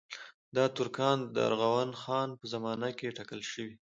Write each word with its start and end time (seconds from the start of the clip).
دا 0.55 0.65
ترکان 0.77 1.17
د 1.33 1.37
ارغون 1.47 1.91
خان 2.01 2.29
په 2.39 2.45
زمانه 2.53 2.89
کې 2.97 3.15
ټاکل 3.17 3.41
شوي. 3.51 3.75